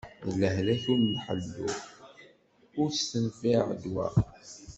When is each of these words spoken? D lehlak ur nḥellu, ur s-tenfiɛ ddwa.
D 0.31 0.33
lehlak 0.41 0.83
ur 0.93 0.99
nḥellu, 1.03 1.69
ur 2.81 2.89
s-tenfiɛ 2.91 3.61
ddwa. 3.79 4.07